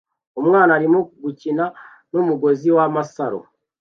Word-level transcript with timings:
Umwana 0.41 0.71
arimo 0.77 0.99
gukina 1.23 1.65
numugozi 2.11 2.67
wamasaro 2.77 3.39